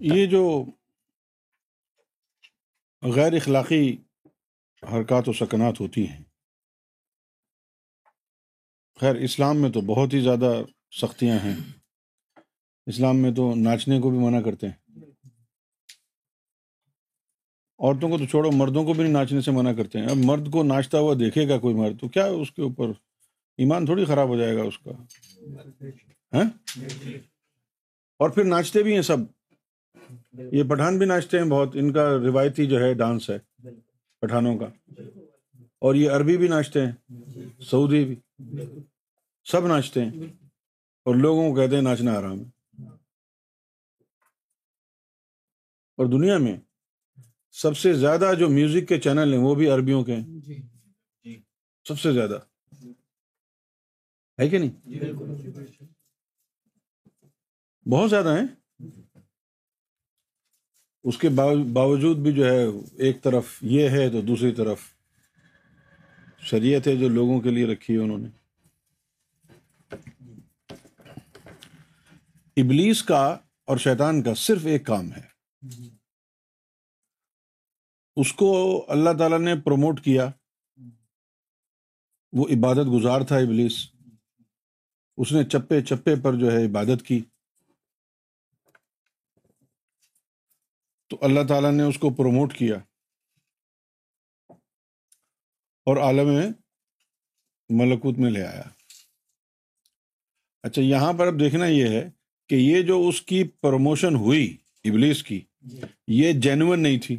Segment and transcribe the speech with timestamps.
[0.00, 0.40] یہ جو
[3.14, 3.90] غیر اخلاقی
[4.92, 6.22] حرکات و سکنات ہوتی ہیں
[9.00, 10.52] خیر اسلام میں تو بہت ہی زیادہ
[11.00, 11.54] سختیاں ہیں
[12.92, 15.00] اسلام میں تو ناچنے کو بھی منع کرتے ہیں
[17.78, 20.50] عورتوں کو تو چھوڑو مردوں کو بھی نہیں ناچنے سے منع کرتے ہیں اب مرد
[20.52, 22.90] کو ناچتا ہوا دیکھے گا کوئی مرد تو کیا اس کے اوپر
[23.62, 24.90] ایمان تھوڑی خراب ہو جائے گا اس کا
[26.36, 26.44] ہاں؟
[28.20, 29.20] اور پھر ناچتے بھی ہیں سب
[30.52, 33.38] یہ پٹھان بھی ناچتے ہیں بہت ان کا روایتی جو ہے ڈانس ہے
[34.20, 34.66] پٹھانوں کا
[35.86, 38.16] اور یہ عربی بھی ناچتے ہیں سعودی بھی
[39.50, 40.26] سب ناچتے ہیں
[41.06, 42.88] اور لوگوں کو کہتے ہیں ناچنا آرام ہے
[46.00, 46.56] اور دنیا میں
[47.62, 51.34] سب سے زیادہ جو میوزک کے چینل ہیں وہ بھی عربیوں کے ہیں جی۔
[51.88, 52.38] سب سے زیادہ
[54.40, 55.90] ہے کہ نہیں جی،
[57.92, 58.46] بہت زیادہ ہیں
[61.08, 62.64] اس کے باوجود بھی جو ہے
[63.06, 64.80] ایک طرف یہ ہے تو دوسری طرف
[66.50, 68.28] شریعت ہے جو لوگوں کے لیے رکھی ہے انہوں نے
[72.60, 73.22] ابلیس کا
[73.70, 75.20] اور شیطان کا صرف ایک کام ہے
[78.20, 78.48] اس کو
[78.92, 80.28] اللہ تعالیٰ نے پروموٹ کیا
[82.36, 83.74] وہ عبادت گزار تھا ابلیس
[85.22, 87.20] اس نے چپے چپے پر جو ہے عبادت کی
[91.12, 92.74] تو اللہ تعالیٰ نے اس کو پروموٹ کیا
[95.90, 96.28] اور عالم
[97.78, 98.62] ملکوت میں لے آیا
[100.68, 102.02] اچھا یہاں پر اب دیکھنا یہ ہے
[102.48, 104.46] کہ یہ جو اس کی پروموشن ہوئی
[104.90, 105.40] ابلیس کی
[105.72, 105.80] جی۔
[106.20, 107.16] یہ جینون نہیں تھی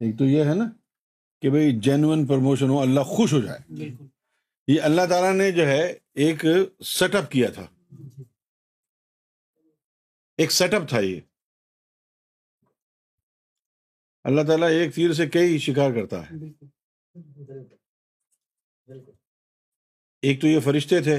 [0.00, 0.68] ایک تو یہ ہے نا
[1.42, 3.88] کہ بھائی جینون پروموشن ہو اللہ خوش ہو جائے
[4.72, 5.82] یہ اللہ تعالیٰ نے جو ہے
[6.26, 6.44] ایک
[6.98, 7.66] سیٹ اپ کیا تھا
[10.40, 11.20] ایک سیٹ اپ تھا یہ
[14.30, 16.36] اللہ تعالیٰ ایک تیر سے کئی شکار کرتا ہے
[20.28, 21.18] ایک تو یہ فرشتے تھے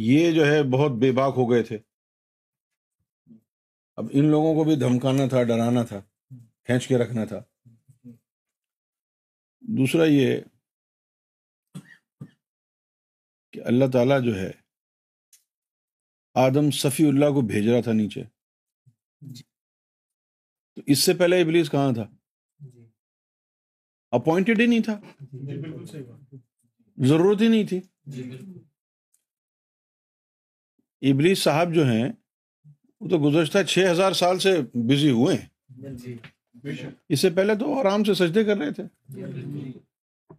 [0.00, 1.78] یہ جو ہے بہت بے باک ہو گئے تھے
[4.00, 7.42] اب ان لوگوں کو بھی دھمکانا تھا ڈرانا تھا کھینچ کے رکھنا تھا
[9.78, 10.38] دوسرا یہ
[13.52, 14.50] کہ اللہ تعالیٰ جو ہے
[16.38, 18.22] آدم صفی اللہ کو بھیج رہا تھا نیچے
[19.20, 19.42] جی۔
[20.74, 22.04] تو اس سے پہلے ابلیس کہاں تھا
[22.70, 22.84] جی۔
[24.18, 24.98] اپوائنٹڈ ہی نہیں تھا
[25.32, 25.60] جی،
[27.08, 27.78] ضرورت ہی نہیں تھی
[31.10, 32.08] ابلیس صاحب جو ہیں
[33.00, 34.58] وہ تو گزشتہ چھ ہزار سال سے
[34.88, 36.18] بزی ہوئے ہیں
[37.08, 38.84] اس سے پہلے تو آرام سے سجدے کر رہے تھے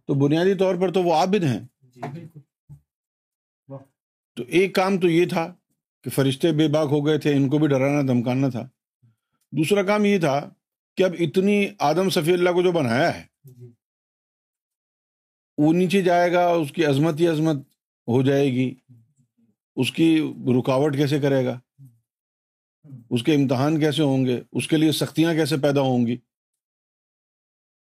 [0.06, 1.58] تو بنیادی طور پر تو وہ عابد ہیں
[4.36, 5.52] تو ایک کام تو یہ تھا
[6.04, 8.60] کہ فرشتے بے باک ہو گئے تھے ان کو بھی ڈرانا دھمکانا تھا
[9.58, 10.38] دوسرا کام یہ تھا
[10.96, 13.70] کہ اب اتنی آدم صفی اللہ کو جو بنایا ہے جی۔
[15.58, 17.56] وہ نیچے جائے گا اس کی عظمت ہی عظمت
[18.14, 18.72] ہو جائے گی
[19.82, 20.08] اس کی
[20.58, 21.58] رکاوٹ کیسے کرے گا
[23.14, 26.16] اس کے امتحان کیسے ہوں گے اس کے لیے سختیاں کیسے پیدا ہوں گی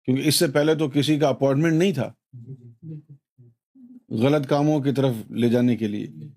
[0.06, 4.92] کیونکہ اس سے پہلے تو کسی کا اپوائنٹمنٹ نہیں تھا جی، جی، غلط کاموں کی
[4.98, 6.28] طرف لے جانے کے لیے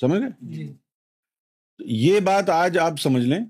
[0.00, 0.66] سمجھ گئے جی۔
[2.02, 3.42] یہ بات آج آپ سمجھ لیں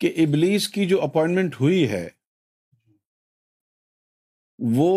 [0.00, 2.06] کہ ابلیس کی جو اپوائنٹمنٹ ہوئی ہے
[4.76, 4.88] وہ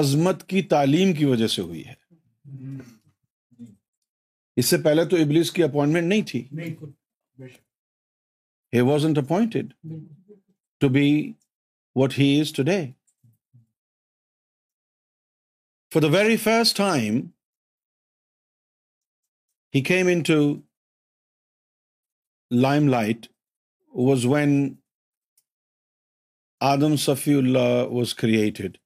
[0.00, 1.94] عظمت کی تعلیم کی وجہ سے ہوئی ہے
[4.62, 6.40] اس سے پہلے تو ابلیس کی اپوائنٹمنٹ نہیں تھی
[9.06, 9.66] wasn't appointed
[10.84, 11.06] to be
[12.02, 12.80] what he is today
[15.92, 17.12] for the very first time
[19.76, 20.34] he came into
[22.88, 23.26] limelight
[24.08, 24.52] was when
[26.68, 26.94] Adam
[27.38, 28.78] Safiullah was created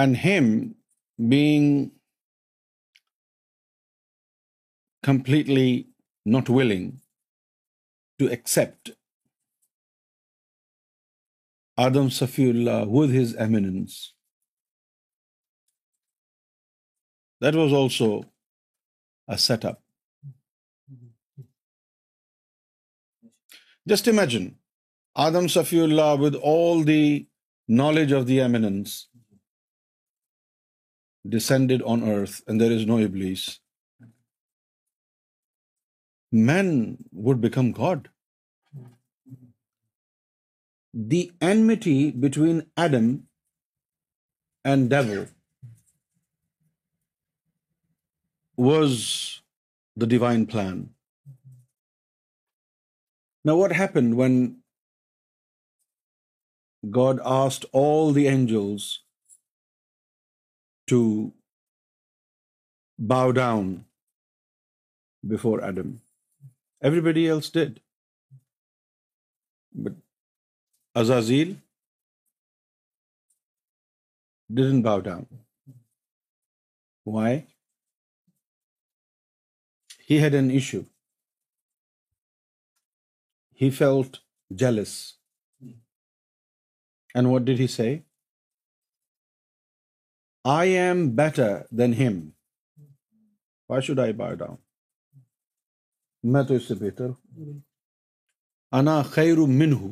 [0.00, 0.46] and him
[5.12, 5.68] completely
[6.38, 6.90] not willing
[8.18, 8.90] to accept
[11.88, 12.08] Adam
[12.50, 14.00] Safiullah with his eminence
[17.44, 18.06] that was also
[19.46, 19.80] set up
[23.92, 24.46] just imagine
[25.24, 25.48] Adam
[25.84, 27.00] Safiullah with all the
[27.82, 28.94] knowledge of the eminence
[31.34, 33.48] descended on earth and there is no Iblis
[36.50, 36.74] man
[37.24, 38.08] man became god
[41.10, 43.14] the enmity between Adam
[44.70, 45.24] and debut
[48.56, 49.42] was
[49.96, 50.90] the divine plan.
[53.44, 54.56] Now, what happened when
[56.90, 59.02] God asked all the angels
[60.88, 61.32] to
[62.98, 63.84] bow down
[65.26, 66.00] before Adam?
[66.82, 67.80] Everybody else did.
[69.72, 69.94] But
[70.94, 71.56] Azazel
[74.52, 75.26] didn't bow down.
[77.04, 77.44] Why?
[80.10, 80.78] Had an issue
[83.60, 84.16] he felt
[84.58, 84.90] jealous
[87.14, 87.88] and what did he say
[90.54, 92.16] I am better than him
[93.68, 94.56] why should I bow down
[96.32, 97.20] میں تو اس سے بہتر ہوں
[98.78, 99.82] ان خیرو منہ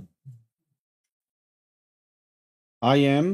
[2.90, 3.26] I am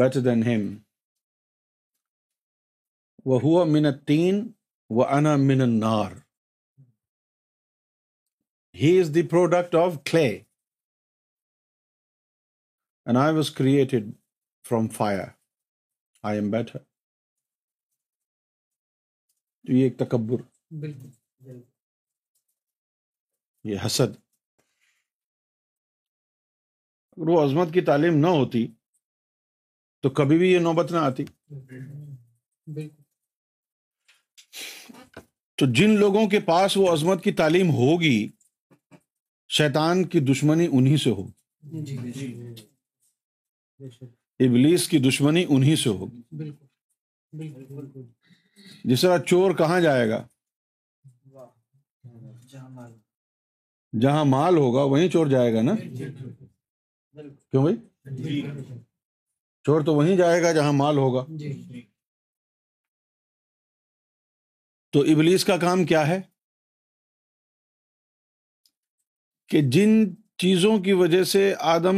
[0.00, 3.36] better than him
[3.74, 4.34] مین ا تین
[4.98, 6.12] و انا من النار
[8.82, 10.26] he is the product of clay
[13.04, 14.10] and I was created
[14.68, 15.20] from fire
[16.26, 16.78] I am better
[19.62, 20.42] تو یہ ایک تکبر
[20.80, 21.50] بالکل
[23.70, 24.16] یہ حسد
[27.16, 28.66] اگر وہ عظمت کی تعلیم نہ ہوتی
[30.02, 31.24] تو کبھی بھی یہ نوبت نہ آتی
[32.74, 32.99] بالکل
[35.58, 38.18] تو جن لوگوں کے پاس وہ عظمت کی تعلیم ہوگی
[39.56, 43.88] شیطان کی دشمنی انہی سے ہوگی جی، جی، جی،
[44.46, 46.50] ابلیس کی دشمنی انہی سے ہوگی
[48.88, 50.26] جس طرح چور کہاں جائے گا
[54.02, 55.74] جہاں مال ہوگا وہیں چور جائے گا نا
[57.50, 58.42] کیوں بھائی
[59.66, 61.24] چور تو وہیں جائے گا جہاں مال ہوگا
[64.92, 66.20] تو ابلیس کا کام کیا ہے
[69.48, 69.90] کہ جن
[70.38, 71.96] چیزوں کی وجہ سے آدم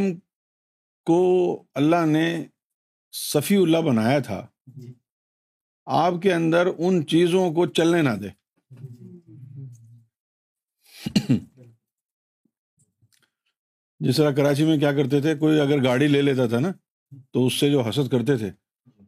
[1.06, 1.16] کو
[1.80, 2.24] اللہ نے
[3.26, 4.46] صفی اللہ بنایا تھا
[4.76, 4.92] جی۔
[6.02, 8.28] آپ کے اندر ان چیزوں کو چلنے نہ دے
[14.00, 16.72] جس طرح کراچی میں کیا کرتے تھے کوئی اگر گاڑی لے لیتا تھا نا
[17.32, 18.50] تو اس سے جو حسد کرتے تھے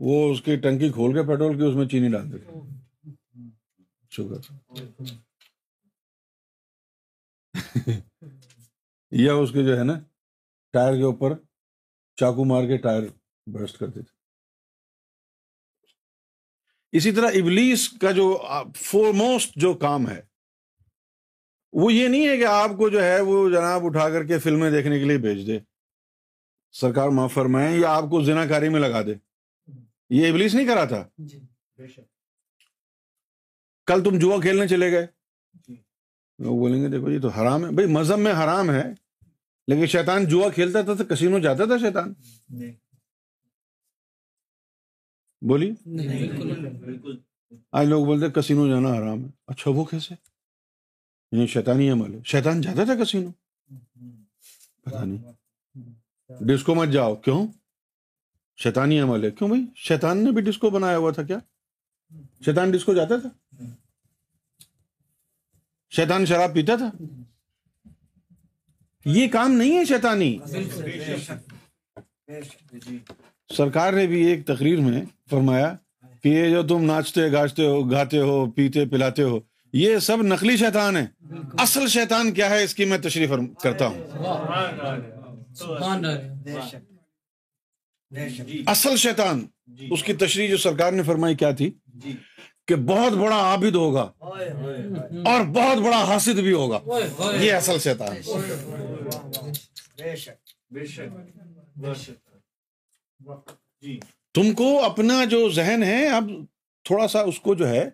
[0.06, 2.60] وہ اس کی ٹنکی کھول کے پیٹرول کی اس میں چینی ڈالتے تھے
[4.16, 4.50] شکر
[9.24, 9.98] یا اس کے جو ہے نا
[10.72, 11.34] ٹائر کے اوپر
[12.20, 13.02] چاقو مار کے ٹائر
[13.52, 14.12] برسٹ کر دیتے
[16.98, 18.26] اسی طرح ابلیس کا جو
[18.80, 20.20] فور موسٹ جو کام ہے
[21.82, 24.70] وہ یہ نہیں ہے کہ آپ کو جو ہے وہ جناب اٹھا کر کے فلمیں
[24.70, 25.58] دیکھنے کے لیے بھیج دے
[26.80, 29.14] سرکار معاف فرمائیں یا آپ کو زنا کاری میں لگا دے
[30.20, 31.02] یہ ابلیس نہیں کرا تھا
[31.32, 31.38] جی،
[33.88, 35.06] کل تم جوا کھیلنے چلے گئے
[35.66, 35.74] جی۔
[36.44, 38.82] لوگ بولیں گے دیکھو جی تو حرام ہے بھائی مذہب میں حرام ہے
[39.68, 42.12] لیکن شیطان جوا کھیلتا تھا تو کسینو جاتا تھا شیطان
[45.48, 45.70] بولی
[47.78, 51.94] آج لوگ بولتے کسینو جانا حرام ہے اچھا وہ کیسے یعنی شیتانی ہے
[52.32, 53.30] شیتان جاتا تھا کسینو
[54.84, 57.46] پتا نہیں ڈسکو مت جاؤ کیوں
[58.62, 61.38] شیتانی عمل ہے کیوں بھائی شیتان نے بھی ڈسکو بنایا ہوا تھا کیا
[62.46, 63.28] شیتان ڈسکو جاتا تھا
[65.96, 66.90] شیطان شراب پیتا تھا
[69.16, 70.36] یہ کام نہیں ہے شیطانی
[73.56, 75.74] سرکار نے بھی ایک تقریر میں فرمایا
[76.22, 79.38] کہ یہ جو تم ناچتے گاچتے ہو گاتے ہو پیتے پلاتے ہو
[79.82, 81.06] یہ سب نقلی شیطان ہے
[81.62, 83.32] اصل شیطان کیا ہے اس کی میں تشریف
[83.62, 84.26] کرتا ہوں
[88.74, 89.46] اصل شیطان
[89.90, 91.70] اس کی تشریح جو سرکار نے فرمائی کیا تھی
[92.68, 96.78] کہ بہت بڑا عابد ہوگا اور بہت بڑا حاصل بھی ہوگا
[97.42, 98.20] یہ اصل شیطان
[104.34, 106.30] تم کو اپنا جو ذہن ہے اب
[106.86, 107.88] تھوڑا سا اس کو جو ہے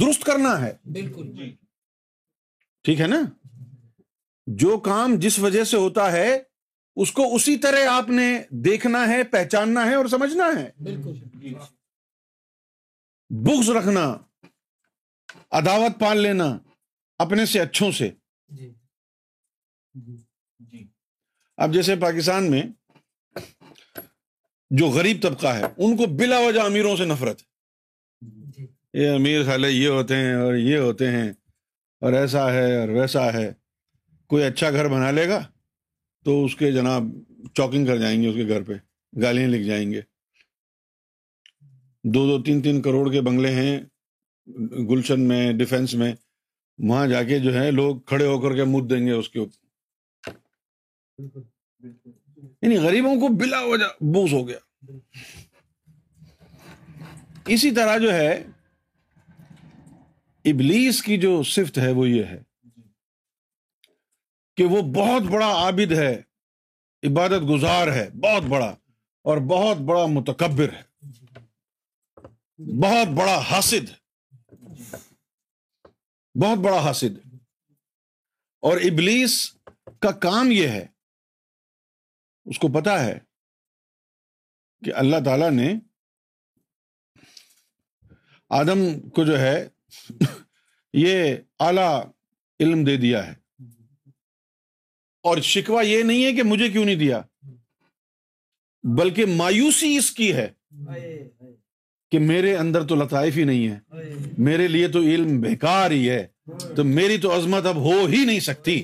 [0.00, 1.54] درست کرنا ہے بالکل جی۔
[2.84, 3.20] ٹھیک ہے نا
[4.60, 6.36] جو کام جس وجہ سے ہوتا ہے
[7.02, 8.26] اس کو اسی طرح آپ نے
[8.64, 11.54] دیکھنا ہے پہچاننا ہے اور سمجھنا ہے بالکل جی۔
[13.30, 14.02] بغض رکھنا
[15.58, 16.46] عداوت پال لینا
[17.24, 18.10] اپنے سے اچھوں سے
[18.56, 18.70] جی۔
[20.04, 20.16] جی۔
[20.70, 20.86] جی۔
[21.62, 22.62] اب جیسے پاکستان میں
[24.78, 27.42] جو غریب طبقہ ہے ان کو بلا وجہ امیروں سے نفرت
[28.96, 31.30] ہے امیر خالے یہ ہوتے ہیں اور یہ ہوتے ہیں
[32.04, 33.50] اور ایسا ہے اور ویسا ہے
[34.28, 35.42] کوئی اچھا گھر بنا لے گا
[36.24, 37.04] تو اس کے جناب
[37.56, 38.72] چوکنگ کر جائیں گے اس کے گھر پہ
[39.22, 40.00] گالیاں لکھ جائیں گے
[42.04, 43.78] دو دو تین تین کروڑ کے بنگلے ہیں
[44.90, 46.12] گلشن میں ڈیفینس میں
[46.88, 49.38] وہاں جا کے جو ہے لوگ کھڑے ہو کر کے مت دیں گے اس کے
[49.38, 50.30] اوپر
[52.62, 54.58] یعنی غریبوں کو بلا وجہ بوس ہو گیا
[57.54, 58.32] اسی طرح جو ہے
[60.50, 62.38] ابلیس کی جو صفت ہے وہ یہ ہے
[64.56, 66.14] کہ وہ بہت بڑا عابد ہے
[67.08, 68.74] عبادت گزار ہے بہت بڑا
[69.30, 70.86] اور بہت بڑا متکبر ہے
[72.58, 73.90] بہت بڑا حاسد
[76.42, 77.18] بہت بڑا حاسد
[78.68, 79.32] اور ابلیس
[80.02, 80.84] کا کام یہ ہے
[82.50, 83.18] اس کو پتا ہے
[84.84, 85.72] کہ اللہ تعالی نے
[88.60, 88.84] آدم
[89.14, 89.56] کو جو ہے
[90.98, 91.34] یہ
[91.68, 91.86] اعلی
[92.64, 93.32] علم دے دیا ہے
[95.28, 97.22] اور شکوا یہ نہیں ہے کہ مجھے کیوں نہیں دیا
[98.98, 100.48] بلکہ مایوسی اس کی ہے
[102.12, 104.12] کہ میرے اندر تو لطائف ہی نہیں ہے
[104.46, 106.24] میرے لیے تو علم بیکار ہی ہے
[106.76, 108.82] تو میری تو عظمت اب ہو ہی نہیں سکتی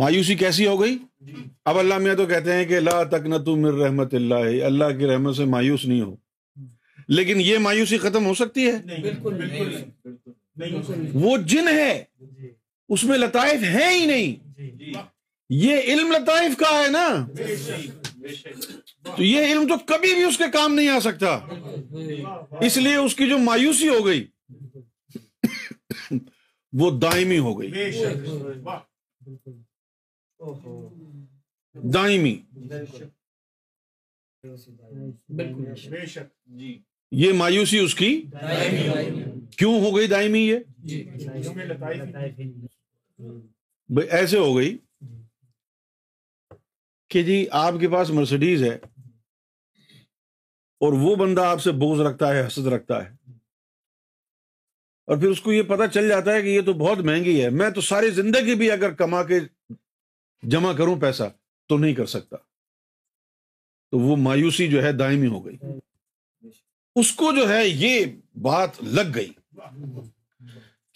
[0.00, 0.96] مایوسی کیسی ہو گئی
[1.70, 5.06] اب اللہ میں تو کہتے ہیں کہ اللہ تک نہ تم رحمت اللہ اللہ کی
[5.06, 6.14] رحمت سے مایوس نہیں ہو
[7.14, 9.00] لیکن یہ مایوسی ختم ہو سکتی ہے
[11.24, 12.02] وہ جن ہے
[12.38, 12.50] جی۔
[12.94, 14.92] اس میں لطائف ہے ہی نہیں جی، جی۔
[15.58, 17.06] یہ علم لطائف کا ہے نا
[19.16, 21.34] تو یہ علم تو کبھی بھی اس کے کام نہیں آ سکتا
[22.66, 24.24] اس لیے اس کی جو مایوسی ہو گئی
[26.80, 27.70] وہ دائمی ہو گئی
[31.94, 32.36] دائمی
[36.56, 36.78] جی۔
[37.22, 38.10] یہ مایوسی اس کی
[39.58, 40.58] کیوں ہو گئی دائمی یہ
[43.18, 44.76] بھائی ایسے ہو گئی
[47.10, 48.74] کہ جی آپ کے پاس مرسڈیز ہے
[50.84, 53.14] اور وہ بندہ آپ سے بوجھ رکھتا ہے حسد رکھتا ہے
[55.12, 57.48] اور پھر اس کو یہ پتا چل جاتا ہے کہ یہ تو بہت مہنگی ہے
[57.60, 59.38] میں تو ساری زندگی بھی اگر کما کے
[60.54, 61.22] جمع کروں پیسہ
[61.68, 62.36] تو نہیں کر سکتا
[63.90, 65.56] تو وہ مایوسی جو ہے دائمی ہو گئی
[67.00, 68.04] اس کو جو ہے یہ
[68.42, 69.32] بات لگ گئی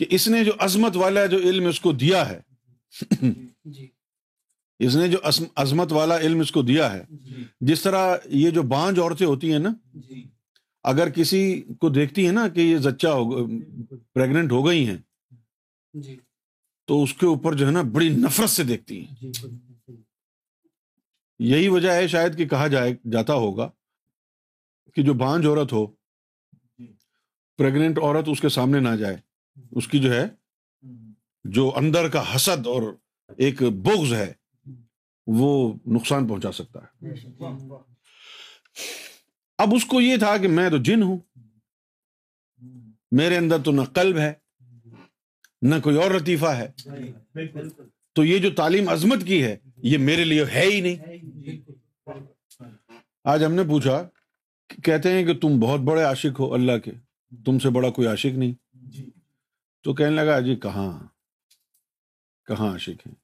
[0.00, 2.38] کہ اس نے جو عظمت والا جو علم اس کو دیا ہے
[3.78, 3.86] جی۔
[4.86, 5.18] اس نے جو
[5.62, 9.50] عظمت والا علم اس کو دیا ہے جی۔ جس طرح یہ جو بانج عورتیں ہوتی
[9.52, 9.72] ہیں نا
[10.08, 10.22] جی۔
[10.94, 11.42] اگر کسی
[11.80, 13.44] کو دیکھتی ہے نا کہ یہ زچہ ہو
[14.14, 14.96] پریگنٹ ہو گئی ہیں
[16.88, 19.32] تو اس کے اوپر جو ہے نا بڑی نفرت سے دیکھتی ہیں
[21.52, 23.70] یہی وجہ ہے شاید کہ کہا جائے جاتا ہوگا
[24.94, 25.86] کہ جو بانج عورت ہو
[27.58, 29.16] پریگنٹ عورت اس کے سامنے نہ جائے
[29.78, 30.26] اس کی جو ہے
[31.54, 32.82] جو اندر کا حسد اور
[33.44, 34.32] ایک بغض ہے
[35.38, 35.50] وہ
[35.94, 37.48] نقصان پہنچا سکتا ہے
[39.64, 41.18] اب اس کو یہ تھا کہ میں تو جن ہوں
[43.18, 44.32] میرے اندر تو نہ قلب ہے
[45.70, 46.68] نہ کوئی اور لطیفہ ہے
[48.14, 49.56] تو یہ جو تعلیم عظمت کی ہے
[49.90, 51.58] یہ میرے لیے ہے ہی نہیں
[53.32, 54.02] آج ہم نے پوچھا
[54.84, 56.90] کہتے ہیں کہ تم بہت بڑے عاشق ہو اللہ کے
[57.44, 58.52] تم سے بڑا کوئی عاشق نہیں
[59.82, 60.88] تو کہنے لگا جی کہاں
[62.46, 63.14] کہاں عاشق ہیں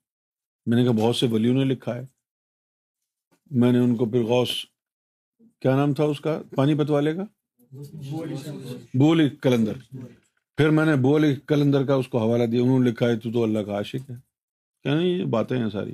[0.67, 2.05] میں نے کہا بہت سے ولیوں نے لکھا ہے
[3.61, 4.51] میں نے ان کو پھر غوث
[5.63, 7.25] کیا نام تھا اس کا پانی پت والے کا
[9.03, 9.77] بولی کلندر
[10.57, 13.31] پھر میں نے علی کلندر کا اس کو حوالہ دیا انہوں نے لکھا ہے تو
[13.33, 14.15] تو اللہ کا عاشق ہے
[14.83, 15.93] کیا نہیں یہ باتیں ہیں ساری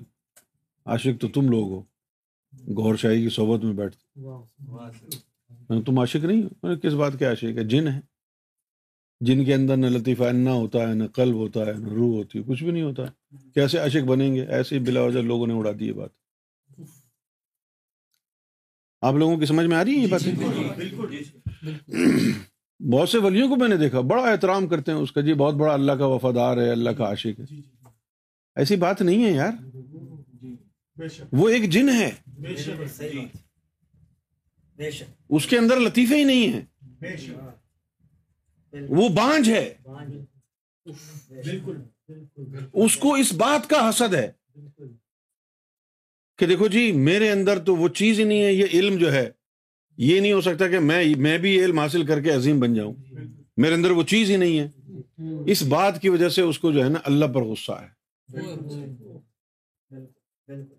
[0.93, 1.81] عاشق تو تم لوگ ہو
[2.83, 4.03] گور شاہی کی صحبت میں بیٹھتے
[5.87, 7.99] تم عاشق نہیں ہو کس بات کے عاشق ہے جن ہے
[9.27, 12.39] جن کے اندر نہ لطیفہ انا ہوتا ہے نہ قلب ہوتا ہے نہ روح ہوتی
[12.39, 15.47] ہے کچھ بھی نہیں ہوتا ہے کیسے عشق بنیں گے ایسے ہی بلا وجہ لوگوں
[15.47, 16.09] نے اڑا دی یہ یہ بات
[19.09, 20.49] آپ لوگوں کی سمجھ میں آ رہی ہے
[22.93, 25.55] بہت سے ولیوں کو میں نے دیکھا بڑا احترام کرتے ہیں اس کا جی بہت
[25.63, 27.89] بڑا اللہ کا وفادار ہے اللہ کا عاشق ہے جی، جی، جی۔
[28.61, 32.11] ایسی بات نہیں ہے یار وہ ایک جن ہے
[35.29, 36.61] اس کے اندر لطیفے ہی نہیں ہیں
[38.99, 39.75] وہ بانج ہے
[42.83, 44.31] اس کو اس بات کا حسد ہے
[46.39, 49.31] کہ دیکھو جی میرے اندر تو وہ چیز ہی نہیں ہے یہ علم جو ہے
[50.05, 52.93] یہ نہیں ہو سکتا کہ میں میں بھی علم حاصل کر کے عظیم بن جاؤں
[53.63, 54.71] میرے اندر وہ چیز ہی نہیں ہے
[55.53, 58.41] اس بات کی وجہ سے اس کو جو ہے نا اللہ پر غصہ ہے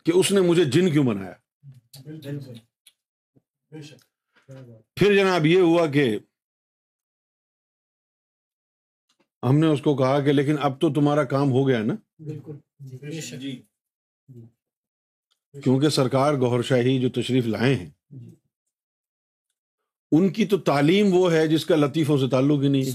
[0.06, 1.34] کہ اس نے مجھے جن کیوں بنایا
[5.00, 6.10] پھر جناب یہ ہوا کہ
[9.50, 11.94] ہم نے اس کو کہا کہ لیکن اب تو تمہارا کام ہو گیا نا
[12.28, 12.40] جی،
[13.40, 13.52] جی۔
[14.34, 14.46] جی۔
[15.64, 17.90] کیونکہ سرکار گور شاہی جو تشریف لائے ہیں
[20.18, 22.94] ان کی تو تعلیم وہ ہے جس کا لطیفوں سے تعلق ہی نہیں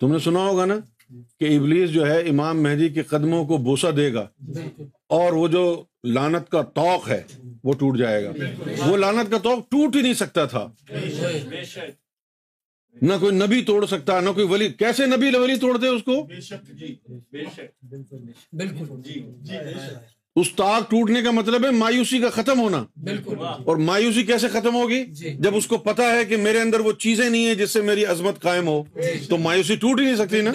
[0.00, 0.74] تم نے سنا ہوگا نا
[1.40, 4.26] کہ ابلیس جو ہے امام مہدی کے قدموں کو بوسا دے گا
[5.18, 5.62] اور وہ جو
[6.16, 7.22] لانت کا توق ہے
[7.64, 8.32] وہ ٹوٹ جائے گا
[8.86, 10.66] وہ لانت کا توق ٹوٹ ہی نہیں سکتا تھا
[13.08, 16.26] نہ کوئی نبی توڑ سکتا نہ کوئی ولی کیسے نبی ولی توڑتے اس کو
[16.78, 16.94] جی۔
[17.90, 19.56] بالکل جی، جی،
[20.88, 25.34] ٹوٹنے کا مطلب ہے مایوسی کا ختم ہونا بالکل اور مایوسی کیسے ختم ہوگی جی۔
[25.42, 28.04] جب اس کو پتا ہے کہ میرے اندر وہ چیزیں نہیں ہیں جس سے میری
[28.14, 30.52] عظمت قائم ہو جی، جی۔ تو مایوسی ٹوٹ ہی نہیں سکتی نا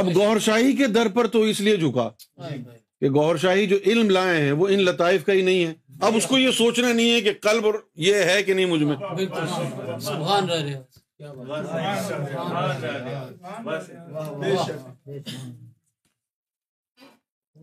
[0.00, 0.08] اب
[0.44, 2.08] شاہی کے در پر تو اس لیے جھکا
[2.40, 3.08] کہ
[3.42, 5.72] شاہی جو علم لائے ہیں وہ ان لطائف کا ہی نہیں ہے
[6.06, 7.64] اب اس کو یہ سوچنا نہیں ہے کہ قلب
[8.04, 8.96] یہ ہے کہ نہیں مجھ میں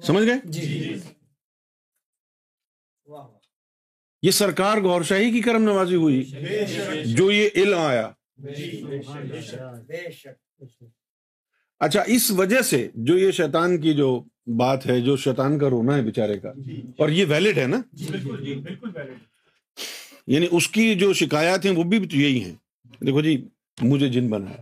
[0.07, 0.99] سمجھ گئے جی، جی، جی۔
[4.23, 6.23] یہ سرکار گور شاہی کی کرم نوازی ہوئی
[7.15, 8.09] جو یہ علم آیا
[11.85, 14.19] اچھا اس وجہ سے جو یہ شیطان کی جو
[14.57, 16.49] بات ہے جو شیطان کا رونا ہے بےچارے کا
[16.99, 17.77] اور یہ ویلڈ ہے نا
[20.33, 22.53] یعنی اس کی جو شکایات ہیں وہ بھی یہی ہیں
[23.05, 23.37] دیکھو جی
[23.81, 24.57] مجھے جن بنایا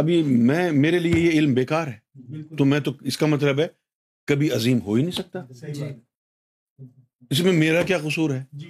[0.00, 3.60] اب یہ میں میرے لیے یہ علم بیکار ہے تو میں تو اس کا مطلب
[3.60, 3.66] ہے
[4.30, 5.38] کبھی عظیم ہو ہی نہیں سکتا
[7.34, 8.68] اس میں میرا کیا قصور ہے جی،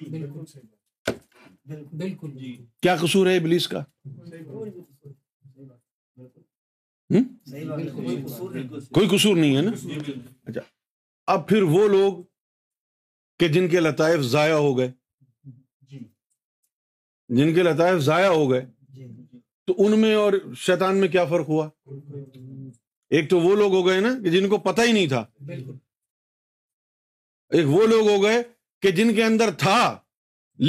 [2.38, 2.52] جی۔
[2.82, 3.82] کیا قصور ہے ابلیس کا
[8.98, 9.98] کوئی قصور نہیں ہے نا جی،
[10.44, 10.60] اچھا
[11.32, 12.22] اب پھر وہ لوگ
[13.38, 14.90] کہ جن کے لطائف ضائع ہو گئے
[17.40, 18.64] جن کے لطائف ضائع ہو گئے
[19.66, 20.32] تو ان میں اور
[20.66, 21.68] شیطان میں کیا فرق ہوا
[23.16, 25.24] ایک تو وہ لوگ ہو گئے نا کہ جن کو پتہ ہی نہیں تھا
[27.56, 28.42] ایک وہ لوگ ہو گئے
[28.82, 29.78] کہ جن کے اندر تھا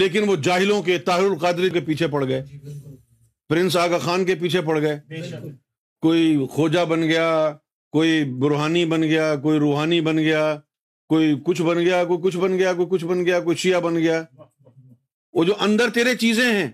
[0.02, 2.60] لیکن وہ جاہلوں کے تاہر کے پیچھے پڑ گئے جی،
[3.50, 4.98] پرنس آگا خان کے پیچھے پڑ گئے
[6.02, 7.28] کوئی خوجا بن گیا
[7.98, 10.44] کوئی برہانی بن گیا کوئی روحانی بن گیا
[11.10, 13.98] کوئی کچھ بن گیا کوئی کچھ بن گیا کوئی کچھ بن گیا کوئی شیعہ بن
[13.98, 14.24] گیا
[15.36, 16.68] وہ جو اندر تیرے چیزیں ہیں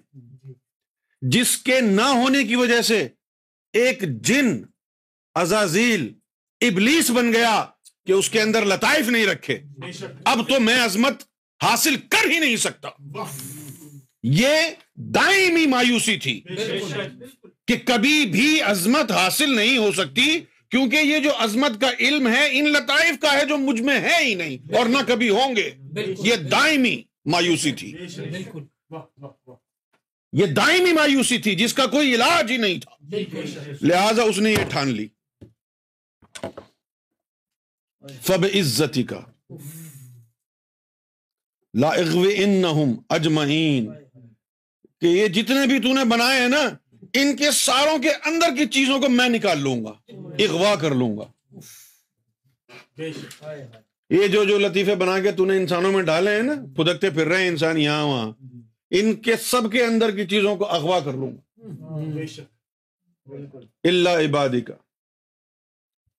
[1.33, 3.05] جس کے نہ ہونے کی وجہ سے
[3.81, 4.55] ایک جن
[5.41, 6.07] ازازیل
[6.67, 7.63] ابلیس بن گیا
[8.05, 9.59] کہ اس کے اندر لطائف نہیں رکھے
[10.31, 11.23] اب تو میں عظمت
[11.63, 12.89] حاصل کر ہی نہیں سکتا
[14.39, 14.57] یہ
[15.15, 16.39] دائمی مایوسی تھی
[17.67, 20.39] کہ کبھی بھی عظمت حاصل نہیں ہو سکتی
[20.71, 24.17] کیونکہ یہ جو عظمت کا علم ہے ان لطائف کا ہے جو مجھ میں ہے
[24.23, 25.69] ہی نہیں اور نہ کبھی ہوں گے
[26.23, 27.93] یہ دائمی مایوسی تھی
[30.39, 33.17] یہ دائمی مایوسی تھی جس کا کوئی علاج ہی نہیں تھا
[33.87, 35.07] لہذا اس نے یہ ٹھان لی
[38.25, 39.19] فب عزتی کا
[42.43, 43.91] انہم اجمعین
[45.01, 46.61] کہ یہ جتنے بھی تو نے بنائے ہیں نا
[47.19, 49.91] ان کے ساروں کے اندر کی چیزوں کو میں نکال لوں گا
[50.47, 51.27] اغوا کر لوں گا
[54.15, 57.27] یہ جو جو لطیفے بنا کے تو نے انسانوں میں ڈالے ہیں نا پھدکتے پھر
[57.33, 58.31] رہے ہیں انسان یہاں وہاں
[58.99, 62.39] ان کے سب کے اندر کی چیزوں کو اغوا کر لوں گا ہاں،
[63.89, 64.73] اللہ عبادی کا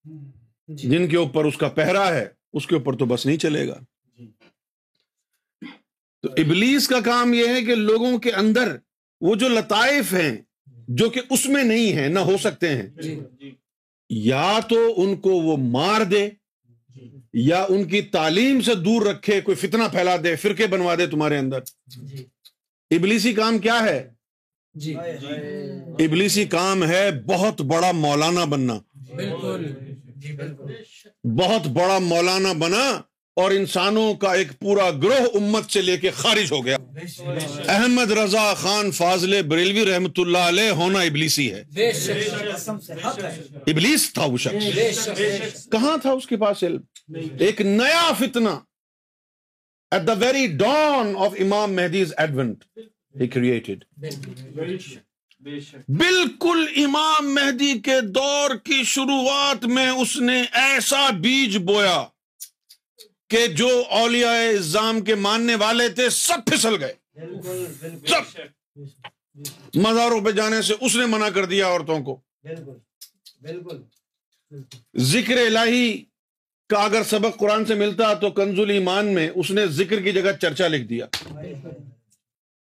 [0.07, 3.37] ہاں، جی۔ جن کے اوپر اس کا پہرا ہے اس کے اوپر تو بس نہیں
[3.45, 3.77] چلے گا
[4.19, 4.27] جی۔
[6.23, 8.77] تو ابلیس کا کام یہ ہے کہ لوگوں کے اندر
[9.29, 10.33] وہ جو لطائف ہیں
[11.01, 13.19] جو کہ اس میں نہیں ہیں نہ ہو سکتے ہیں جی۔
[14.29, 16.29] یا تو ان کو وہ مار دے
[17.51, 21.39] یا ان کی تعلیم سے دور رکھے کوئی فتنہ پھیلا دے فرقے بنوا دے تمہارے
[21.39, 21.61] اندر
[22.97, 24.03] ابلیسی کام کیا ہے
[24.83, 24.95] جی
[26.05, 28.79] ابلیسی کام ہے بہت بڑا مولانا بننا
[31.39, 32.85] بہت بڑا مولانا بنا
[33.43, 36.77] اور انسانوں کا ایک پورا گروہ امت سے لے کے خارج ہو گیا
[37.75, 41.63] احمد رضا خان فاضل بریلوی رحمت اللہ علیہ ہونا ابلیسی ہے
[43.75, 45.09] ابلیس تھا وہ شخص
[45.73, 47.17] کہاں تھا اس کے پاس علم
[47.49, 48.57] ایک نیا فتنہ
[49.95, 52.63] at the very dawn of Imam Mahdi's advent
[53.21, 53.83] he created
[55.99, 62.03] بالکل امام مہدی کے دور کی شروعات میں اس نے ایسا بیج بویا
[63.31, 63.69] کہ جو
[64.01, 68.41] اولیا الزام کے ماننے والے تھے سب پھسل گئے سب
[69.87, 72.17] مزاروں پہ جانے سے اس نے منع کر دیا عورتوں کو
[72.51, 72.79] بالکل
[73.77, 73.83] بالکل
[75.13, 75.85] ذکر لاہی
[76.79, 78.79] اگر سبق قرآن سے ملتا تو کنزل
[79.89, 81.07] کی جگہ چرچا لکھ دیا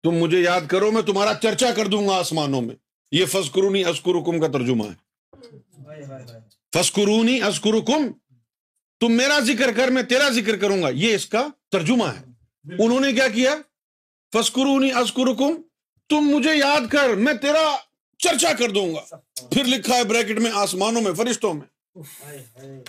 [0.02, 2.74] تم مجھے یاد کرو میں تمہارا چرچا کر دوں گا آسمانوں میں
[3.12, 6.34] یہ کا ترجمہ ہے
[9.00, 13.00] تم میرا ذکر کر میں تیرا ذکر کروں گا یہ اس کا ترجمہ ہے انہوں
[13.00, 13.54] نے کیا کیا
[14.34, 15.54] فسکرونی اسکرکم
[16.10, 17.64] تم مجھے یاد کر میں تیرا
[18.26, 19.16] چرچا کر دوں گا
[19.52, 22.84] پھر لکھا ہے بریکٹ میں آسمانوں میں فرشتوں میں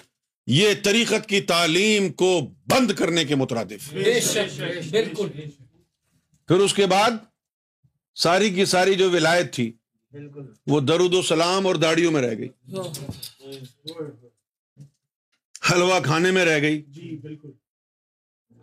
[0.48, 2.28] یہ طریقت کی تعلیم کو
[2.72, 5.30] بند کرنے کے مترادف بالکل
[6.48, 7.12] پھر اس کے بعد
[8.24, 9.72] ساری کی ساری جو ولایت تھی
[10.72, 14.04] وہ درود و سلام اور داڑیوں میں رہ گئی ہاں۔
[15.72, 17.52] حلوہ کھانے میں رہ گئی جی، بالکل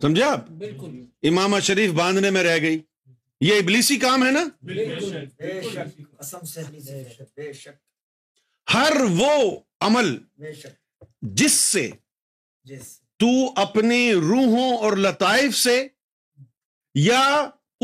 [0.01, 0.45] سمجھے آپ
[1.29, 2.79] امام شریف باندھنے میں رہ گئی
[3.41, 4.43] یہ ابلیسی کام ہے نا
[8.73, 9.31] ہر وہ
[9.87, 10.15] عمل
[11.41, 11.83] جس سے
[13.19, 13.27] تو
[13.61, 15.81] اپنی روحوں اور لطائف سے
[17.03, 17.23] یا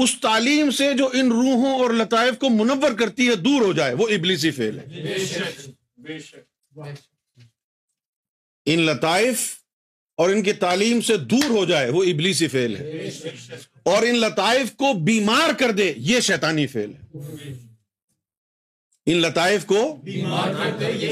[0.04, 3.94] اس تعلیم سے جو ان روحوں اور لطائف کو منور کرتی ہے دور ہو جائے
[4.00, 4.86] وہ ابلیسی فیل ہے
[8.74, 9.38] ان لطائف
[10.22, 13.10] اور ان کی تعلیم سے دور ہو جائے وہ ابلیسی فیل ہے
[13.94, 17.02] اور ان لطائف کو بیمار کر دے یہ شیطانی فیل ہے
[19.08, 19.78] ان لطائف کو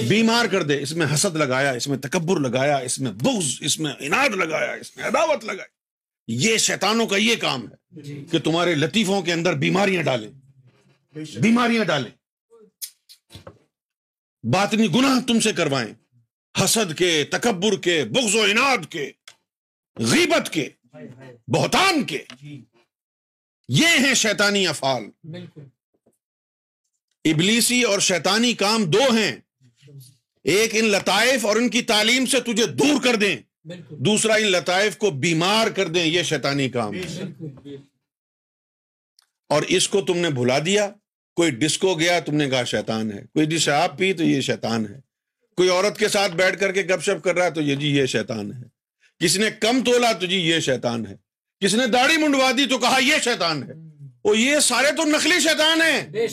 [0.08, 3.80] بیمار کر دے اس میں حسد لگایا اس میں تکبر لگایا اس میں بغض اس
[3.80, 5.78] میں اناد لگایا اس میں عداوت لگایا
[6.42, 10.30] یہ شیطانوں کا یہ کام ہے جی۔ کہ تمہارے لطیفوں کے اندر بیماریاں ڈالیں
[11.42, 12.10] بیماریاں ڈالیں
[14.54, 15.94] باطنی گناہ تم سے کروائیں
[16.64, 19.10] حسد کے تکبر کے بغض و اناد کے
[20.12, 20.68] غیبت کے
[21.56, 22.62] بہتان کے جی۔
[23.82, 25.62] یہ ہیں شیطانی افعال بالکل
[27.32, 29.32] ابلیسی اور شیطانی کام دو ہیں
[30.54, 33.36] ایک ان لطائف اور ان کی تعلیم سے تجھے دور کر دیں
[34.06, 36.94] دوسرا ان لطائف کو بیمار کر دیں یہ شیطانی کام
[39.56, 40.90] اور اس کو تم نے بھلا دیا
[41.40, 44.86] کوئی ڈسکو گیا تم نے کہا شیطان ہے کوئی جی شراب پی تو یہ شیطان
[44.88, 45.00] ہے
[45.58, 47.88] کوئی عورت کے ساتھ بیٹھ کر کے گپ شپ کر رہا ہے تو یہ جی
[47.98, 48.62] یہ شیطان ہے
[49.26, 51.16] کسی نے کم تولا تو جی یہ شیطان ہے
[51.66, 53.74] کسی نے داڑھی منڈوا دی تو کہا یہ شیطان ہے
[54.36, 56.26] یہ سارے تو نقلی شیطان ہیں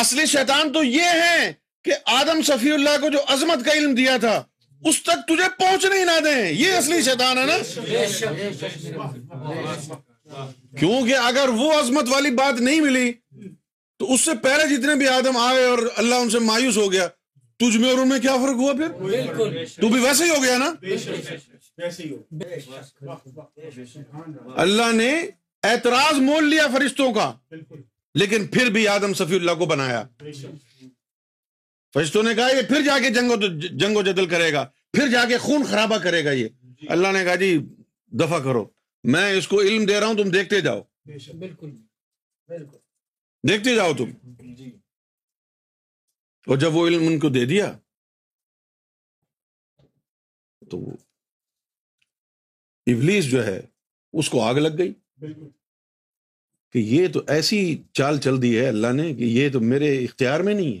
[0.00, 1.52] اصلی شیطان تو یہ ہے
[1.84, 4.42] کہ آدم صفی اللہ کو جو عظمت کا علم دیا تھا
[4.88, 7.56] اس تک تجھے پہنچنے ہی نہ دیں یہ اصلی شیطان ہے نا
[10.78, 13.10] کیونکہ اگر وہ عظمت والی بات نہیں ملی
[13.98, 17.06] تو اس سے پہلے جتنے بھی آدم آئے اور اللہ ان سے مایوس ہو گیا
[17.62, 20.56] تجھ میں اور ان میں کیا فرق ہوا پھر تو بھی ویسے ہی ہو گیا
[20.58, 20.72] نا
[24.66, 25.10] اللہ نے
[25.66, 27.32] اعتراض مول لیا فرشتوں کا
[28.20, 30.02] لیکن پھر بھی آدم صفی اللہ کو بنایا
[31.94, 33.10] فرشتوں نے کہا یہ پھر جا کے
[33.78, 34.64] جنگ و جدل کرے گا
[34.96, 36.48] پھر جا کے خون خرابہ کرے گا یہ
[36.80, 37.56] جی۔ اللہ نے کہا جی
[38.20, 38.64] دفع کرو
[39.14, 40.82] میں اس کو علم دے رہا ہوں تم دیکھتے جاؤ
[41.38, 41.74] بالکل
[43.48, 44.10] دیکھتے جاؤ تم
[44.58, 44.70] جی۔
[46.46, 47.70] اور جب وہ علم ان کو دے دیا
[50.70, 50.80] تو
[52.94, 53.60] ابلیس جو ہے
[54.20, 57.60] اس کو آگ لگ گئی بالکل یہ تو ایسی
[57.98, 60.80] چال چل دی ہے اللہ نے کہ یہ تو میرے اختیار میں نہیں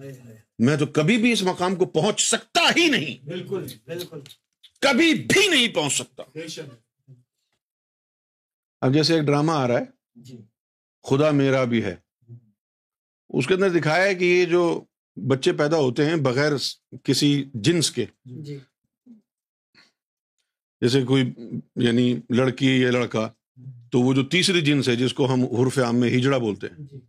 [0.00, 0.24] ہے
[0.66, 4.20] میں تو کبھی بھی اس مقام کو پہنچ سکتا ہی نہیں بالکل بالکل
[4.88, 6.22] کبھی بھی نہیں پہنچ سکتا
[8.86, 10.36] اب جیسے ایک ڈرامہ آ رہا ہے جی۔
[11.08, 11.94] خدا میرا بھی ہے
[13.38, 14.62] اس کے اندر دکھایا ہے کہ یہ جو
[15.30, 16.52] بچے پیدا ہوتے ہیں بغیر
[17.04, 17.30] کسی
[17.68, 18.06] جنس کے
[18.48, 18.58] جی۔
[20.82, 21.32] جیسے کوئی
[21.86, 22.08] یعنی
[22.40, 23.28] لڑکی یا لڑکا
[23.90, 26.84] تو وہ جو تیسری جنس ہے جس کو ہم حرف عام میں ہجڑا بولتے ہیں
[26.86, 27.00] جی۔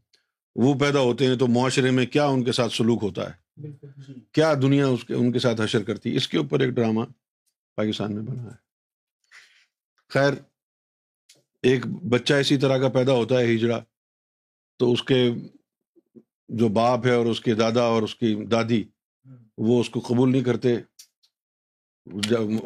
[0.63, 3.67] وہ پیدا ہوتے ہیں تو معاشرے میں کیا ان کے ساتھ سلوک ہوتا ہے
[4.07, 6.69] جی۔ کیا دنیا اس کے ان کے ساتھ حشر کرتی ہے اس کے اوپر ایک
[6.79, 7.01] ڈرامہ
[7.77, 8.55] پاکستان میں بنا ہے
[10.13, 10.33] خیر
[11.69, 13.79] ایک بچہ اسی طرح کا پیدا ہوتا ہے ہجڑا
[14.79, 15.23] تو اس کے
[16.59, 18.83] جو باپ ہے اور اس کے دادا اور اس کی دادی
[19.67, 20.75] وہ اس کو قبول نہیں کرتے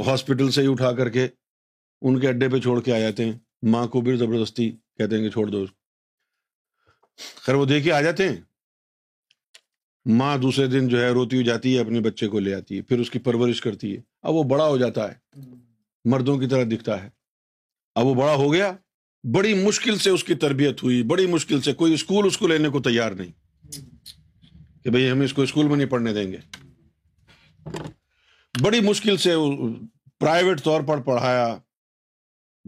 [0.07, 1.27] ہاسپٹل سے ہی اٹھا کر کے
[2.01, 3.33] ان کے اڈے پہ چھوڑ کے آ جاتے ہیں
[3.71, 5.63] ماں کو بھی زبردستی کہتے ہیں کہ چھوڑ دو
[7.45, 8.39] خیر وہ آ جاتے ہیں
[10.19, 12.99] ماں دوسرے دن جو ہے روتی جاتی ہے اپنے بچے کو لے آتی ہے پھر
[12.99, 15.41] اس کی پرورش کرتی ہے اب وہ بڑا ہو جاتا ہے
[16.13, 17.09] مردوں کی طرح دکھتا ہے
[17.99, 18.71] اب وہ بڑا ہو گیا
[19.35, 22.69] بڑی مشکل سے اس کی تربیت ہوئی بڑی مشکل سے کوئی اسکول اس کو لینے
[22.69, 23.31] کو تیار نہیں
[24.83, 26.37] کہ بھائی ہم اس کو اسکول میں نہیں پڑھنے دیں گے
[28.63, 29.35] بڑی مشکل سے
[30.19, 31.45] پرائیویٹ طور پر پڑھایا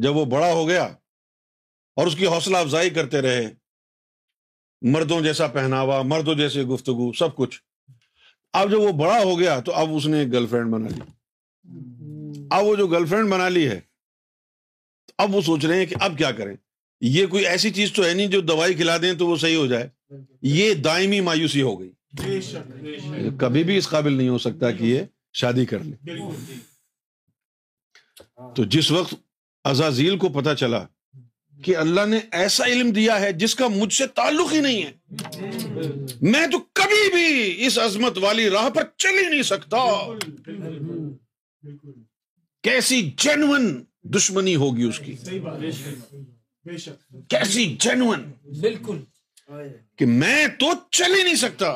[0.04, 0.84] جب وہ بڑا ہو گیا
[1.98, 3.46] اور اس کی حوصلہ افزائی کرتے رہے
[4.96, 7.62] مردوں جیسا پہناوا مردوں جیسے گفتگو سب کچھ
[8.62, 12.66] اب جب وہ بڑا ہو گیا تو اب اس نے گرل فرینڈ بنا لی اب
[12.66, 13.80] وہ جو گرل فرینڈ بنا لی ہے
[15.24, 16.56] اب وہ سوچ رہے ہیں کہ اب کیا کریں
[17.02, 19.66] یہ کوئی ایسی چیز تو ہے نہیں جو دوائی کھلا دیں تو وہ صحیح ہو
[19.68, 19.90] جائے
[20.52, 21.92] یہ دائمی مایوسی ہو گئی
[23.40, 25.04] کبھی بھی اس قابل نہیں ہو سکتا کہ یہ
[25.42, 26.60] شادی کر لے جی۔
[28.56, 29.14] تو جس وقت
[29.72, 30.84] ازازیل کو پتا چلا
[31.64, 35.92] کہ اللہ نے ایسا علم دیا ہے جس کا مجھ سے تعلق ہی نہیں ہے
[36.32, 39.78] میں تو کبھی بھی اس عظمت والی راہ پر چل ہی نہیں سکتا
[42.68, 43.66] کیسی جینون
[44.16, 45.14] دشمنی ہوگی اس کی
[47.86, 48.22] جینون
[48.68, 49.00] بالکل
[49.98, 51.72] کہ میں تو چل ہی نہیں سکتا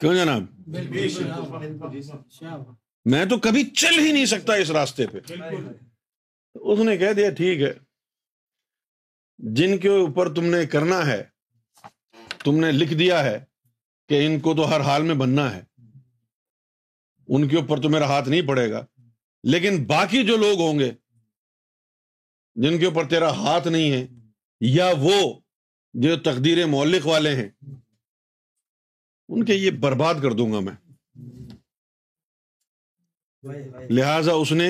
[0.00, 0.76] کیوں جناب
[3.10, 5.18] میں تو کبھی چل ہی نہیں سکتا اس راستے پہ
[6.54, 7.72] اس نے کہہ دیا ٹھیک ہے
[9.56, 11.22] جن کے اوپر تم نے کرنا ہے
[12.44, 13.38] تم نے لکھ دیا ہے
[14.08, 15.62] کہ ان کو تو ہر حال میں بننا ہے
[17.36, 18.84] ان کے اوپر تو میرا ہاتھ نہیں پڑے گا
[19.54, 20.90] لیکن باقی جو لوگ ہوں گے
[22.62, 24.06] جن کے اوپر تیرا ہاتھ نہیں ہے
[24.74, 25.16] یا وہ
[26.04, 27.48] جو تقدیر مولک والے ہیں
[29.28, 30.74] ان کے یہ برباد کر دوں گا میں
[33.90, 34.68] لہذا اس نے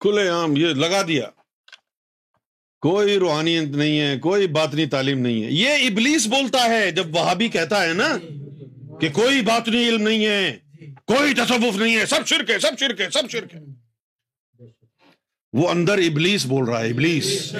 [0.00, 1.26] کھلے عام یہ لگا دیا
[2.86, 7.14] کوئی روحانی نہیں ہے کوئی بات نہیں تعلیم نہیں ہے یہ ابلیس بولتا ہے جب
[7.14, 8.68] وہاں بھی کہتا ہے نا جی،
[9.00, 12.26] کہ کوئی بات نہیں علم نہیں ہے جی۔ کوئی تصوف نہیں ہے سب سب سب
[12.26, 14.68] شرک شرک شرک ہے ہے ہے
[15.60, 17.50] وہ اندر ابلیس بول رہا ہے ابلیس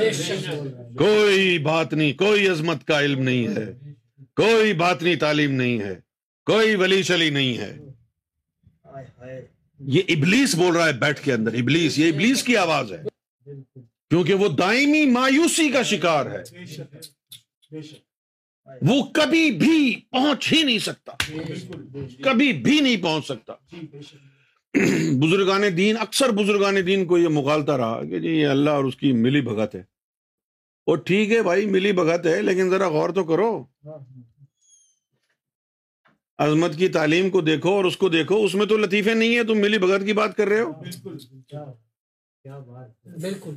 [0.98, 3.64] کوئی بات نہیں کوئی عظمت کا علم نہیں ہے
[4.42, 5.94] کوئی بات نہیں تعلیم نہیں ہے
[6.50, 7.74] کوئی ولی شلی نہیں ہے
[9.94, 13.02] یہ ابلیس بول رہا ہے بیٹھ کے اندر ابلیس یہ ابلیس کی آواز ہے
[14.10, 16.42] کیونکہ وہ دائمی مایوسی کا شکار ہے
[18.86, 21.12] وہ کبھی بھی پہنچ ہی نہیں سکتا
[22.24, 23.52] کبھی بھی نہیں پہنچ سکتا
[25.22, 28.96] بزرگان دین اکثر بزرگان دین کو یہ مغالتا رہا کہ جی یہ اللہ اور اس
[28.96, 29.82] کی ملی بھگت ہے
[30.86, 33.52] وہ ٹھیک ہے بھائی ملی بھگت ہے لیکن ذرا غور تو کرو
[36.44, 39.42] عظمت کی تعلیم کو دیکھو اور اس کو دیکھو اس میں تو لطیفے نہیں ہیں
[39.48, 40.72] تم ملی بھگت کی بات کر رہے ہو
[43.22, 43.54] بالکل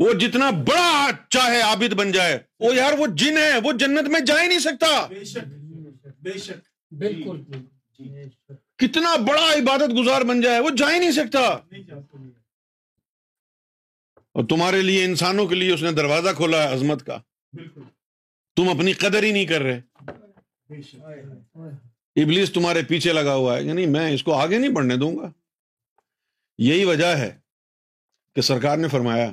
[0.00, 4.20] وہ جتنا بڑا چاہے عابد بن جائے وہ یار وہ جن ہے وہ جنت میں
[4.26, 4.88] جا ہی نہیں سکتا
[6.22, 6.66] بے شک
[6.98, 8.54] بالکل جی، جی، جی۔
[8.86, 11.40] کتنا بڑا عبادت گزار بن جائے وہ جا ہی نہیں سکتا
[14.32, 17.18] اور تمہارے لیے انسانوں کے لیے اس نے دروازہ کھولا ہے عظمت کا
[18.56, 19.80] تم اپنی قدر ہی نہیں کر رہے
[22.22, 25.30] ابلیس تمہارے پیچھے لگا ہوا ہے یعنی میں اس کو آگے نہیں بڑھنے دوں گا
[26.66, 27.30] یہی وجہ ہے
[28.34, 29.30] کہ سرکار نے فرمایا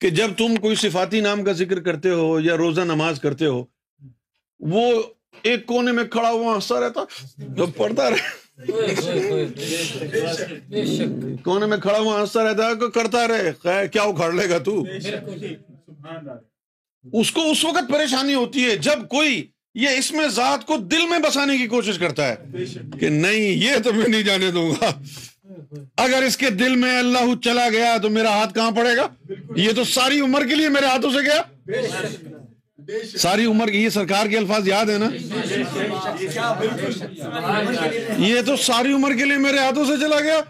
[0.00, 3.64] کہ جب تم کوئی صفاتی نام کا ذکر کرتے ہو یا روزہ نماز کرتے ہو
[4.72, 4.84] وہ
[5.50, 8.28] ایک کونے میں کھڑا ہوا ہنستا رہتا پڑھتا رہ
[11.44, 14.76] کونے میں کھڑا ہوا ہنستا رہتا کرتا رہے کیا اکھاڑ لے گا تو
[17.20, 19.42] اس کو اس وقت پریشانی ہوتی ہے جب کوئی
[19.78, 22.34] یہ اس میں ذات کو دل میں بسانے کی کوشش کرتا ہے
[23.00, 24.90] کہ نہیں یہ تو میں نہیں جانے دوں گا
[26.04, 29.06] اگر اس کے دل میں اللہ چلا گیا تو میرا ہاتھ کہاں پڑے گا
[29.56, 31.98] یہ تو ساری عمر کے لیے میرے ہاتھوں سے گیا
[33.18, 35.08] ساری عمر یہ سرکار کے الفاظ یاد ہے نا
[38.26, 40.40] یہ تو ساری عمر کے لیے میرے ہاتھوں سے چلا گیا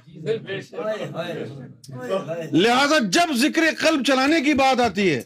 [2.52, 5.20] لہذا جب ذکر قلب چلانے کی بات آتی ہے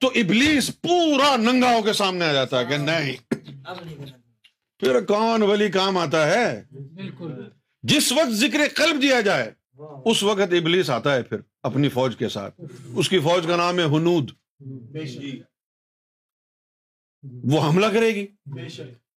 [0.00, 3.16] تو ابلیس پورا ننگا ہو کے سامنے آ جاتا ہے کہ نہیں
[4.82, 6.62] پھر کون ولی کام آتا ہے
[7.92, 9.50] جس وقت ذکر قلب دیا جائے
[10.10, 12.60] اس وقت ابلیس آتا ہے پھر اپنی فوج کے ساتھ
[13.00, 14.30] اس کی فوج کا نام ہے ہنود
[15.02, 15.40] جی۔
[17.52, 18.26] وہ حملہ کرے گی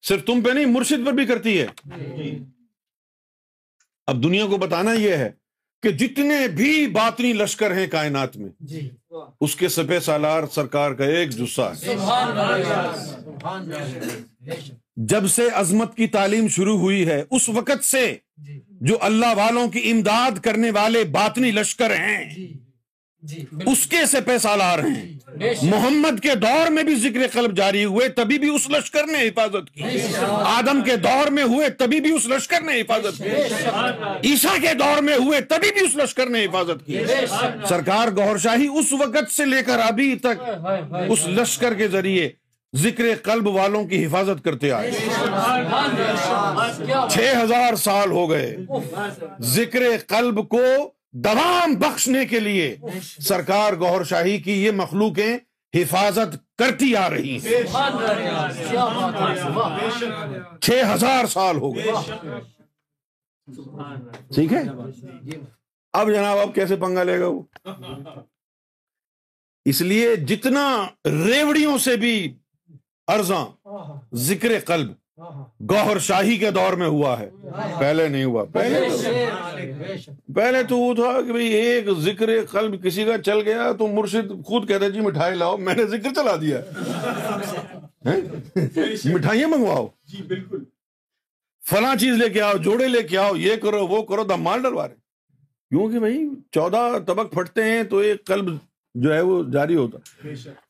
[0.07, 1.65] صرف تم پہ نہیں مرشد پر بھی کرتی ہے
[2.17, 2.37] جی۔
[4.11, 5.31] اب دنیا کو بتانا یہ ہے
[5.83, 8.87] کہ جتنے بھی باطنی لشکر ہیں کائنات میں جی۔
[9.43, 11.95] اس کے سپے سالار سرکار کا ایک جسہ ہے
[15.12, 18.06] جب سے عظمت کی تعلیم شروع ہوئی ہے اس وقت سے
[18.45, 22.47] جی۔ جو اللہ والوں کی امداد کرنے والے باطنی لشکر ہیں جی۔
[23.32, 27.56] جی۔ اس کے سے پیسہ لا رہے ہیں محمد کے دور میں بھی ذکر قلب
[27.58, 30.01] جاری ہوئے تبھی بھی اس لشکر نے حفاظت کی
[30.56, 33.29] آدم کے دور میں ہوئے تبھی بھی اس لشکر نے حفاظت کی
[34.29, 36.99] عیسیٰ کے دور میں ہوئے تبھی بھی اس لشکر نے حفاظت کی
[37.69, 40.43] سرکار گور شاہی اس وقت سے لے کر ابھی تک
[41.10, 42.29] اس لشکر کے ذریعے
[42.81, 44.91] ذکر قلب والوں کی حفاظت کرتے آئے
[47.12, 48.55] چھ ہزار سال ہو گئے
[49.55, 50.59] ذکر قلب کو
[51.25, 52.75] دوام بخشنے کے لیے
[53.27, 55.38] سرکار گوھر شاہی کی یہ مخلوقیں
[55.75, 57.62] حفاظت کرتی آ رہی ہیں
[60.62, 61.91] چھ ہزار سال ہو گئے
[64.36, 64.63] ٹھیک ہے
[65.23, 65.38] جی۔
[65.99, 67.41] اب جناب اب کیسے پنگا لے گا وہ
[69.71, 70.65] اس لیے جتنا
[71.05, 72.15] ریوڑیوں سے بھی
[73.11, 74.91] ذکر قلب
[75.69, 77.29] گوہر شاہی کے دور میں ہوا ہے
[77.79, 78.87] پہلے نہیں ہوا پہلے
[80.35, 84.31] پہلے تو وہ تھا کہ بھئی ایک ذکر قلب کسی کا چل گیا تو مرشد
[84.45, 86.61] خود کہتا جی مٹھائی لاؤ میں نے ذکر چلا دیا
[89.13, 90.63] مٹھائیاں منگواؤ جی بالکل
[91.69, 94.87] فلاں چیز لے کے آؤ جوڑے لے کے آؤ یہ کرو وہ کرو دمال ڈلوا
[94.87, 95.01] رہے
[95.69, 98.49] کیونکہ بھائی چودہ طبق پھٹتے ہیں تو ایک قلب
[99.01, 99.97] جو ہے وہ جاری ہوتا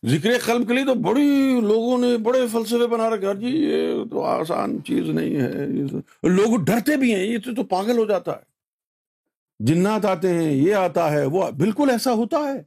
[0.07, 4.23] ذکر قلب کے لیے تو بڑی لوگوں نے بڑے فلسفے بنا رکھا جی یہ تو
[4.25, 9.65] آسان چیز نہیں ہے لوگ ڈرتے بھی ہیں یہ تو, تو پاگل ہو جاتا ہے
[9.71, 12.61] جنات آتے ہیں یہ آتا ہے وہ بالکل ایسا ہوتا ہے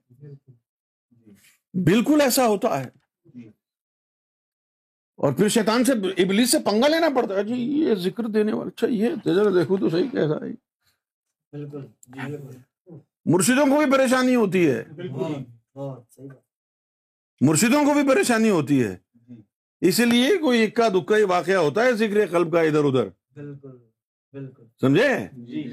[1.89, 3.49] بالکل ایسا ہوتا ہے
[5.25, 5.93] اور پھر شیطان سے
[6.23, 9.15] ابلیس سے پنگا لینا پڑتا ہے جی یہ ذکر دینے والا اچھا یہ
[9.55, 10.53] دیکھو تو صحیح کیسا ہے
[11.53, 12.57] بالکل جی،
[13.35, 14.83] مرشدوں کو بھی پریشانی ہوتی ہے
[15.77, 15.95] ہاں،
[17.47, 18.95] مرشدوں کو بھی پریشانی ہوتی ہے
[19.29, 23.09] جی۔ اسی لیے کوئی اکا دکا ہی واقعہ ہوتا ہے ذکر قلب کا ادھر ادھر
[23.41, 23.77] بالکل
[24.35, 25.09] بالکل سمجھے
[25.47, 25.65] جی۔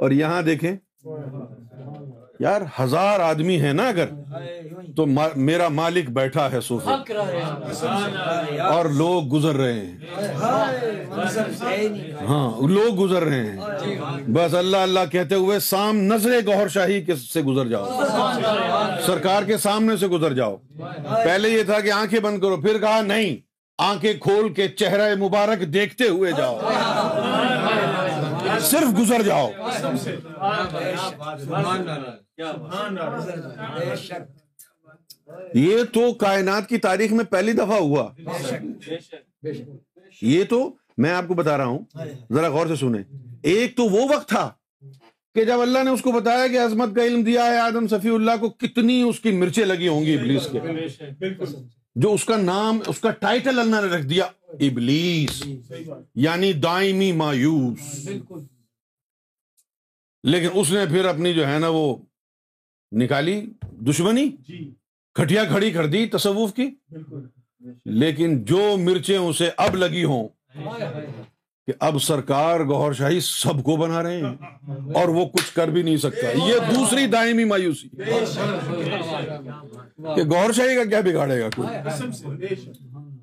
[0.00, 2.06] اور یہاں دیکھیں ہاں، ہاں۔
[2.40, 4.08] یار ہزار آدمی ہے نا اگر
[4.96, 5.06] تو
[5.46, 7.14] میرا مالک بیٹھا ہے صوفی
[8.66, 9.96] اور لوگ گزر رہے ہیں
[12.28, 17.14] ہاں لوگ گزر رہے ہیں بس اللہ اللہ کہتے ہوئے سام نظر گوھر شاہی کے
[17.32, 18.04] سے گزر جاؤ
[19.06, 20.56] سرکار کے سامنے سے گزر جاؤ
[21.24, 23.36] پہلے یہ تھا کہ آنکھیں بند کرو پھر کہا نہیں
[23.90, 26.58] آنکھیں کھول کے چہرہ مبارک دیکھتے ہوئے جاؤ
[28.64, 29.48] صرف گزر جاؤ
[35.54, 38.08] یہ تو کائنات کی تاریخ میں پہلی دفعہ ہوا
[40.22, 40.68] یہ تو
[41.02, 41.84] میں آپ کو بتا رہا ہوں
[42.34, 43.02] ذرا غور سے سنیں
[43.54, 44.50] ایک تو وہ وقت تھا
[45.34, 48.08] کہ جب اللہ نے اس کو بتایا کہ عظمت کا علم دیا ہے آدم صفی
[48.14, 51.38] اللہ کو کتنی اس کی مرچیں لگی ہوں گی ابلیس کے
[52.02, 54.26] جو اس کا نام اس کا ٹائٹل اللہ نے رکھ دیا
[54.66, 55.42] ابلیس
[56.26, 58.08] یعنی دائمی مایوس
[60.30, 61.94] لیکن اس نے پھر اپنی جو ہے نا وہ
[63.02, 63.40] نکالی
[63.90, 64.68] دشمنی جی۔
[65.14, 66.68] کھٹیا کھڑی کر دی تصوف کی
[68.00, 70.28] لیکن جو مرچیں اسے اب لگی ہوں
[71.66, 75.82] کہ اب سرکار گوہر شاہی سب کو بنا رہے ہیں اور وہ کچھ کر بھی
[75.82, 77.88] نہیں سکتا یہ دوسری دائمی مایوسی
[80.16, 82.56] کہ گوہر شاہی کا کیا بگاڑے گا کوئی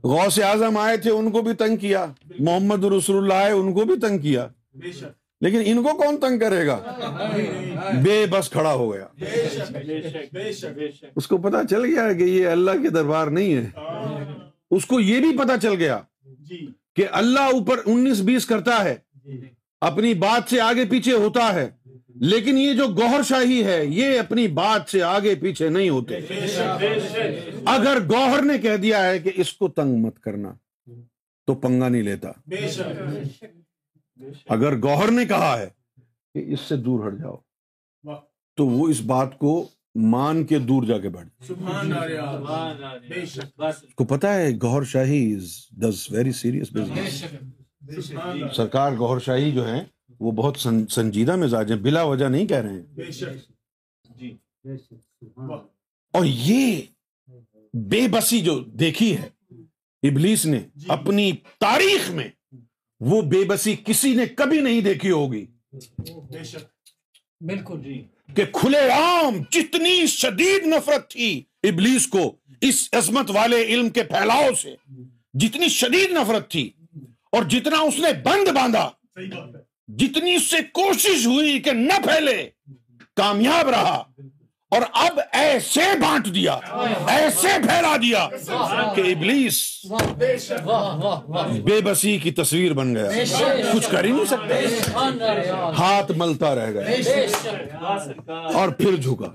[0.09, 2.05] غوث اعظم آئے تھے ان کو بھی تنگ کیا
[2.39, 4.47] محمد رسول اللہ آئے ان کو بھی تنگ کیا
[5.45, 6.75] لیکن ان کو کون تنگ کرے گا
[8.03, 10.35] بے بس کھڑا ہو گیا
[11.21, 14.35] اس کو پتا چل گیا کہ یہ اللہ کے دربار نہیں ہے
[14.77, 15.99] اس کو یہ بھی پتا چل گیا
[16.95, 18.95] کہ اللہ اوپر انیس بیس کرتا ہے
[19.89, 21.67] اپنی بات سے آگے پیچھے ہوتا ہے
[22.31, 26.17] لیکن یہ جو گوہر شاہی ہے یہ اپنی بات سے آگے پیچھے نہیں ہوتے
[27.73, 30.53] اگر گوہر نے کہہ دیا ہے کہ اس کو تنگ مت کرنا
[31.47, 32.29] تو پنگا نہیں لیتا
[34.55, 35.67] اگر گوہر نے کہا ہے
[36.33, 38.15] کہ اس سے دور ہٹ جاؤ
[38.57, 39.63] تو وہ اس بات کو
[40.11, 41.27] مان کے دور جا کے بڑھ
[43.97, 45.21] کو پتا ہے Gohar Shahi
[45.83, 47.23] is very serious business
[48.55, 49.83] سرکار گوہر شاہی جو ہیں
[50.19, 50.57] وہ بہت
[50.91, 53.37] سنجیدہ مزاج ہیں بلا وجہ نہیں کہہ رہے ہیں
[54.17, 54.35] جی۔
[56.13, 56.81] اور یہ
[57.89, 59.27] بے بسی جو دیکھی ہے
[60.09, 62.27] ابلیس نے جی۔ اپنی تاریخ میں
[63.09, 65.45] وہ بے بسی کسی نے کبھی نہیں دیکھی ہوگی
[67.47, 68.01] بالکل جی
[68.35, 71.29] کہ کھلے عام جتنی شدید نفرت تھی
[71.69, 72.31] ابلیس کو
[72.67, 74.75] اس عظمت والے علم کے پھیلاؤ سے
[75.45, 76.69] جتنی شدید نفرت تھی
[77.35, 78.89] اور جتنا اس نے بند باندھا
[79.97, 82.43] جتنی سے کوشش ہوئی کہ نہ پھیلے
[83.17, 84.01] کامیاب رہا
[84.75, 86.53] اور اب ایسے بانٹ دیا
[87.15, 88.27] ایسے پھیلا دیا
[88.95, 89.61] کہ ابلیس
[91.65, 98.41] بے بسی کی تصویر بن گیا کچھ کر ہی نہیں سکتے ہاتھ ملتا رہ گیا
[98.55, 99.31] اور پھر جھکا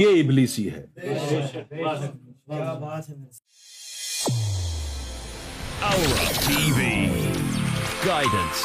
[0.00, 0.84] یہ ابلیسی ہے
[5.80, 8.64] گائیڈنس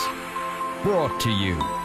[0.83, 1.84] پچ یو